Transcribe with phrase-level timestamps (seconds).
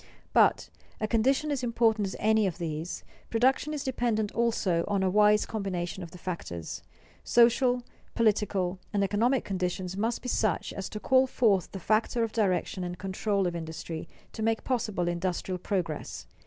[0.33, 5.11] But a condition as important as any of these production is dependent also on a
[5.11, 6.81] wise combination of the factors.
[7.23, 7.83] Social,
[8.15, 12.83] political, and economic conditions must be such as to call forth the factor of direction
[12.83, 16.25] and control of industry, to make possible industrial progress.